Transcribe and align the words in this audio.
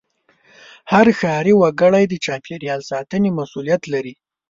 هر 0.91 1.07
ښاري 1.19 1.53
وګړی 1.57 2.03
د 2.07 2.13
چاپېریال 2.25 2.81
ساتنې 2.91 3.29
مسوولیت 3.37 3.83
لري. 3.93 4.13